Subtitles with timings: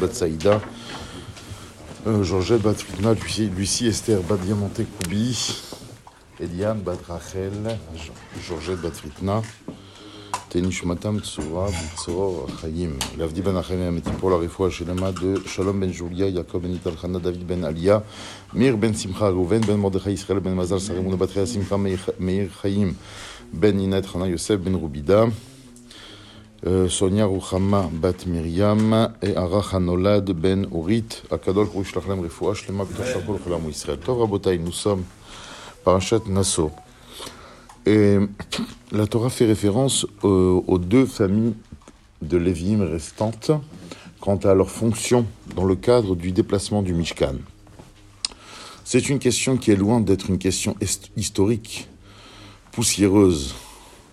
[0.00, 0.60] Batsaïda,
[2.22, 3.14] Georgette Batfitna,
[3.56, 5.62] Lucie Esther Bat Diamanté Koubi,
[6.40, 7.52] Eliane Bat Rachel,
[8.46, 9.42] Georgette Batfitna,
[10.48, 15.92] Tenish Matam Tsura, Bitzor Chaim, Lavdi Ben Achim Ametim pour la réfoua de Shalom Ben
[15.92, 18.02] Julia, Jacob Ben Ital Chana, David Ben Alia,
[18.54, 22.94] Mir Ben Simcha, Rouven Ben Mordechai Israël Ben Mazal, Sarimuna Batria Simcha, Meir Chaim,
[23.52, 25.26] Ben Inet Chana Yosef Ben Rubida,
[26.66, 32.84] euh, Sonia Ruchama Bat Miriam et Arach Hanolad Ben Urit, Akadol Kouish Lachlem Refoua, Shlema
[32.84, 33.98] Bitoch Shakol Cholam Israël.
[33.98, 35.04] Tov Rabotai, nous sommes
[35.84, 36.70] Parashat Nassau.
[37.86, 41.54] La Torah fait référence aux, aux deux familles
[42.20, 43.50] de Lévi'im restantes
[44.20, 47.36] quant à leur fonction dans le cadre du déplacement du Mishkan.
[48.84, 50.74] C'est une question qui est loin d'être une question
[51.16, 51.88] historique,
[52.78, 53.56] poussiéreuse,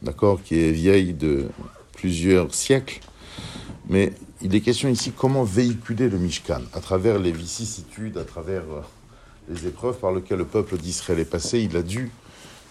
[0.00, 1.46] d'accord, qui est vieille de
[1.92, 3.00] plusieurs siècles,
[3.86, 8.62] mais il est question ici comment véhiculer le Mishkan à travers les vicissitudes, à travers
[9.50, 11.60] les épreuves par lesquelles le peuple d'Israël est passé.
[11.60, 12.10] Il a dû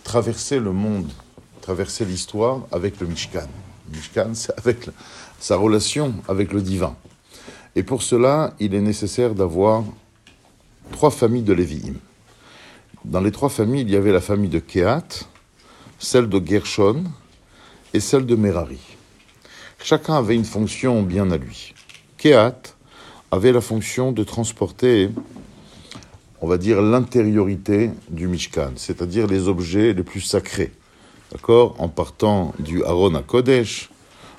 [0.03, 1.11] traverser le monde,
[1.61, 3.47] traverser l'histoire avec le Mishkan.
[3.91, 4.89] Le Mishkan, c'est avec
[5.39, 6.95] sa relation avec le divin.
[7.75, 9.83] Et pour cela, il est nécessaire d'avoir
[10.93, 11.93] trois familles de Lévi'im.
[13.03, 15.27] Dans les trois familles, il y avait la famille de Kehat,
[15.99, 17.03] celle de Gershon
[17.93, 18.81] et celle de Merari.
[19.83, 21.73] Chacun avait une fonction bien à lui.
[22.17, 22.61] Kehat
[23.31, 25.09] avait la fonction de transporter
[26.45, 30.71] on va dire, l'intériorité du Mishkan, c'est-à-dire les objets les plus sacrés.
[31.31, 31.75] D'accord?
[31.79, 33.89] En partant du Aaron à Kodesh,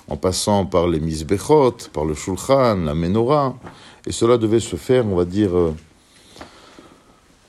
[0.08, 3.56] en passant par les Mizbechot, par le Shulchan, la Menorah,
[4.06, 5.74] et cela devait se faire, on va dire, euh,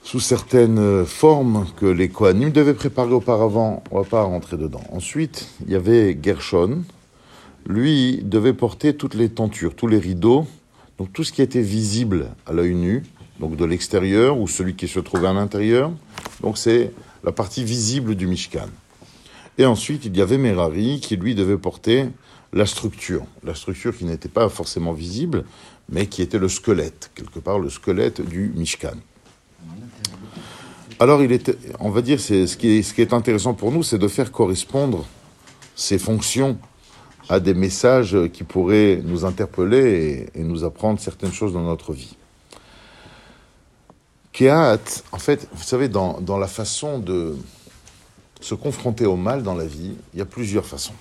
[0.08, 3.84] sous certaines formes que les Kohanim devaient préparer auparavant.
[3.92, 4.82] On ne va pas rentrer dedans.
[4.94, 6.84] Ensuite, il y avait Gershon.
[7.66, 10.48] Lui devait porter toutes les tentures, tous les rideaux,
[10.98, 13.04] donc tout ce qui était visible à l'œil nu,
[13.42, 15.92] donc de l'extérieur ou celui qui se trouvait à l'intérieur.
[16.40, 16.94] Donc c'est
[17.26, 18.70] la partie visible du Mishkan.
[19.58, 22.06] Et ensuite, il y avait Merari qui lui devait porter
[22.54, 25.44] la structure, la structure qui n'était pas forcément visible,
[25.90, 28.96] mais qui était le squelette, quelque part le squelette du Mishkan.
[31.00, 31.40] Alors, il
[31.80, 35.06] on va dire, c'est, ce, qui est, intéressant pour nous, c'est de faire correspondre
[35.76, 36.58] ces fonctions
[37.30, 42.16] à des messages qui pourraient nous interpeller et, nous apprendre certaines choses dans notre vie.
[44.34, 44.80] Kehat,
[45.12, 47.36] en fait, vous savez, dans, dans, la façon de
[48.42, 50.96] se confronter au mal dans la vie, il y a plusieurs façons.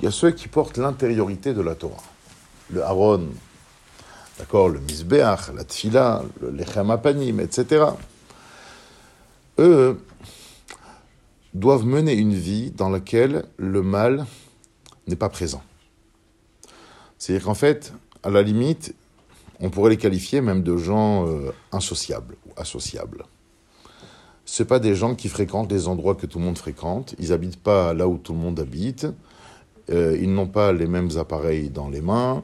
[0.00, 2.02] Il y a ceux qui portent l'intériorité de la Torah.
[2.68, 3.28] Le Aaron,
[4.38, 7.86] d'accord, le Mizbeach, la Tfila, le Lechem Apanim, etc.
[9.62, 9.96] Eux
[11.54, 14.26] doivent mener une vie dans laquelle le mal
[15.06, 15.62] n'est pas présent.
[17.16, 17.92] C'est-à-dire qu'en fait,
[18.24, 18.92] à la limite,
[19.60, 23.24] on pourrait les qualifier même de gens euh, insociables ou associables.
[24.44, 27.62] Ce pas des gens qui fréquentent les endroits que tout le monde fréquente, ils habitent
[27.62, 29.06] pas là où tout le monde habite,
[29.90, 32.42] euh, ils n'ont pas les mêmes appareils dans les mains,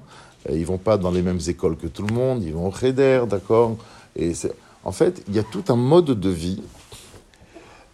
[0.48, 2.72] euh, ils vont pas dans les mêmes écoles que tout le monde, ils vont au
[2.72, 3.76] Cheder, d'accord?
[4.84, 6.62] En fait, il y a tout un mode de vie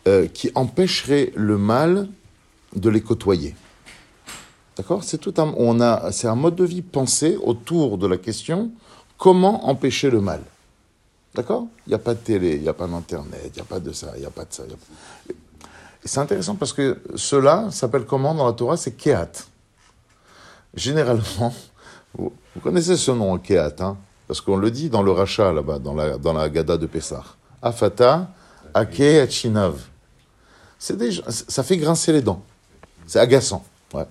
[0.07, 2.09] euh, qui empêcherait le mal
[2.75, 3.55] de les côtoyer.
[4.77, 5.05] D'accord?
[5.05, 8.71] C'est tout un, on a, c'est un mode de vie pensé autour de la question
[9.17, 10.41] comment empêcher le mal?
[11.35, 11.67] D'accord?
[11.87, 13.81] Il n'y a pas de télé, il n'y a pas d'internet, il n'y a pas
[13.81, 14.65] de ça, il n'y a pas de ça.
[16.05, 18.77] C'est intéressant parce que cela s'appelle comment dans la Torah?
[18.77, 19.47] C'est Kehat.
[20.75, 21.55] Généralement,
[22.15, 22.33] vous,
[22.63, 23.97] connaissez ce nom, Kehat, hein?
[24.27, 27.25] Parce qu'on le dit dans le rachat là-bas, dans la, dans la Gada de Pessah.
[27.63, 28.29] Afata,
[28.73, 29.79] Ake, Chinav.
[30.87, 30.99] C'est
[31.49, 32.43] ça fait grincer les dents.
[33.07, 33.65] C'est agaçant.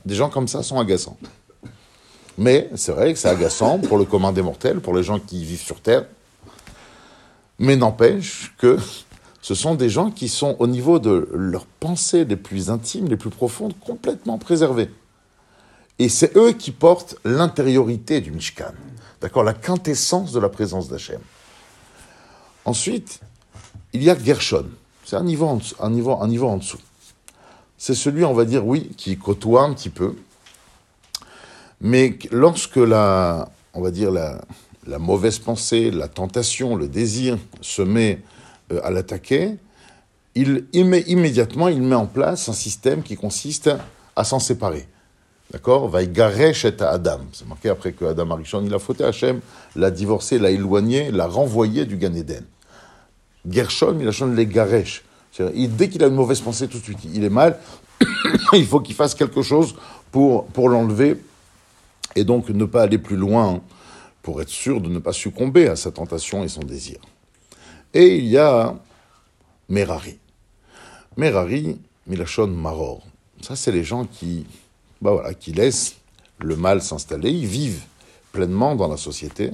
[0.07, 1.19] Des gens comme ça sont agaçants.
[2.35, 5.45] Mais c'est vrai que c'est agaçant pour le commun des mortels, pour les gens qui
[5.45, 6.07] vivent sur Terre.
[7.59, 8.79] Mais n'empêche que
[9.43, 13.17] ce sont des gens qui sont, au niveau de leurs pensées les plus intimes, les
[13.17, 14.89] plus profondes, complètement préservés.
[15.99, 18.73] Et c'est eux qui portent l'intériorité du Mishkan.
[19.21, 19.43] D'accord?
[19.43, 21.21] La quintessence de la présence d'Hachem.
[22.65, 23.19] Ensuite,
[23.93, 24.65] il y a Gershon.
[25.03, 26.79] C'est un niveau, en dessous, un, niveau, un niveau dessous.
[27.77, 30.15] C'est celui, on va dire, oui, qui côtoie un petit peu.
[31.81, 34.41] Mais lorsque la, on va dire, la,
[34.87, 38.21] la mauvaise pensée, la tentation, le désir se met
[38.71, 39.57] euh, à l'attaquer,
[40.35, 43.69] il immédiatement il met en place un système qui consiste
[44.15, 44.87] à s'en séparer.
[45.51, 45.87] D'accord?
[45.87, 46.09] Va et
[46.79, 47.19] Adam.
[47.31, 49.41] C'est marqué après que Adam Arishon, il a fauté Hachem,
[49.75, 52.13] l'a divorcé, l'a éloigné, l'a renvoyé du Gan.
[53.49, 55.03] Gershon, il a changé les garesh.
[55.39, 57.59] Dès qu'il a une mauvaise pensée, tout de suite, il est mal,
[58.53, 59.75] il faut qu'il fasse quelque chose
[60.11, 61.17] pour, pour l'enlever
[62.15, 63.61] et donc ne pas aller plus loin
[64.21, 66.97] pour être sûr de ne pas succomber à sa tentation et son désir.
[67.93, 68.75] Et il y a
[69.69, 70.17] Merari.
[71.17, 73.03] Merari, Milachon Maror.
[73.41, 74.45] Ça, c'est les gens qui,
[75.01, 75.95] bah voilà, qui laissent
[76.39, 77.83] le mal s'installer, ils vivent
[78.31, 79.51] pleinement dans la société.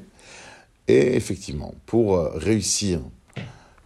[0.88, 3.00] Et effectivement, pour euh, réussir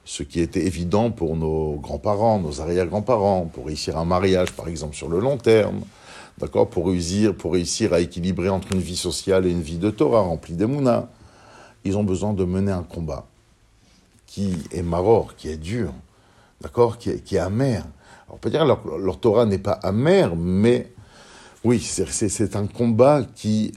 [0.06, 4.96] ce qui était évident pour nos grands-parents, nos arrière-grands-parents, pour réussir un mariage, par exemple,
[4.96, 5.82] sur le long terme,
[6.38, 9.90] d'accord, pour réussir, pour réussir à équilibrer entre une vie sociale et une vie de
[9.90, 11.10] Torah remplie d'émouna,
[11.86, 13.26] ils ont besoin de mener un combat
[14.28, 15.94] qui est maror, qui est dur,
[16.62, 17.86] d'accord, qui est, amer.
[18.30, 20.92] on peut dire leur, leur Torah n'est pas amère, mais
[21.64, 23.74] oui, c'est un combat qui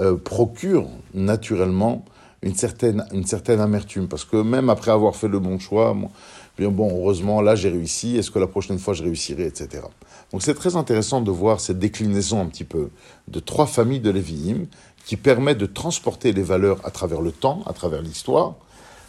[0.00, 2.04] euh, procure naturellement
[2.42, 4.08] une certaine, une certaine amertume.
[4.08, 8.16] Parce que même après avoir fait le bon choix, bon, bon heureusement, là j'ai réussi,
[8.16, 9.84] est-ce que la prochaine fois je réussirai, etc.
[10.32, 12.90] Donc c'est très intéressant de voir cette déclinaison un petit peu
[13.28, 14.66] de trois familles de Lévi'im
[15.04, 18.54] qui permettent de transporter les valeurs à travers le temps, à travers l'histoire.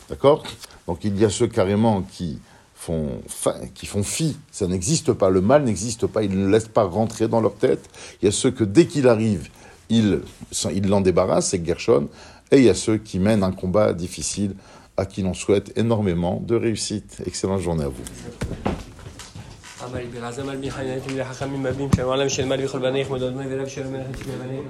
[0.10, 0.44] D'accord?
[0.88, 2.40] Donc il y a ceux carrément qui
[2.76, 3.22] font,
[3.74, 7.28] qui font fi, ça n'existe pas, le mal n'existe pas, ils ne laissent pas rentrer
[7.28, 7.90] dans leur tête.
[8.22, 9.50] Il y a ceux que dès qu'il arrive,
[9.90, 10.22] ils
[10.88, 12.10] l'en débarrassent, c'est Gershon,
[12.54, 14.54] et il y a ceux qui mènent un combat difficile
[14.96, 17.24] à qui l'on souhaite énormément de réussite.
[17.26, 18.04] Excellente journée à vous.